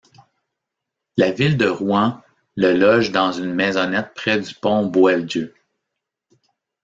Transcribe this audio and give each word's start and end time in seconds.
La 1.15 1.29
ville 1.31 1.57
de 1.57 1.67
Rouen 1.67 2.23
le 2.55 2.73
loge 2.75 3.11
dans 3.11 3.31
une 3.31 3.53
maisonnette 3.53 4.15
près 4.15 4.39
du 4.39 4.55
pont 4.55 4.83
Boieldieu. 4.87 5.53